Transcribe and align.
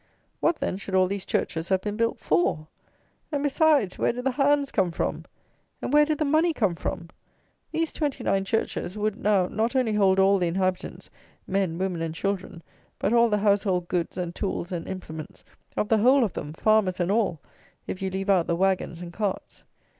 What, 0.39 0.55
then, 0.55 0.77
should 0.77 0.95
all 0.95 1.05
these 1.05 1.25
churches 1.25 1.69
have 1.69 1.81
been 1.81 1.95
built 1.95 2.17
for? 2.17 2.65
And 3.31 3.43
besides, 3.43 3.99
where 3.99 4.11
did 4.11 4.23
the 4.23 4.31
hands 4.31 4.71
come 4.71 4.89
from? 4.89 5.25
And 5.79 5.93
where 5.93 6.05
did 6.05 6.17
the 6.17 6.25
money 6.25 6.53
come 6.53 6.73
from? 6.73 7.09
These 7.71 7.93
twenty 7.93 8.23
nine 8.23 8.43
churches 8.43 8.97
would 8.97 9.15
now 9.15 9.45
not 9.45 9.75
only 9.75 9.93
hold 9.93 10.17
all 10.17 10.39
the 10.39 10.47
inhabitants, 10.47 11.11
men, 11.45 11.77
women, 11.77 12.01
and 12.01 12.15
children, 12.15 12.63
but 12.97 13.13
all 13.13 13.29
the 13.29 13.37
household 13.37 13.89
goods, 13.89 14.17
and 14.17 14.33
tools, 14.33 14.71
and 14.71 14.87
implements, 14.87 15.45
of 15.77 15.87
the 15.87 15.99
whole 15.99 16.23
of 16.23 16.33
them, 16.33 16.51
farmers 16.53 16.99
and 16.99 17.11
all, 17.11 17.39
if 17.85 18.01
you 18.01 18.09
leave 18.09 18.27
out 18.31 18.47
the 18.47 18.55
wagons 18.55 19.03
and 19.03 19.13
carts. 19.13 19.61